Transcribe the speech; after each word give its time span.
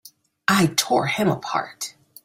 I 0.47 0.73
tore 0.77 1.05
him 1.05 1.27
apart! 1.29 1.93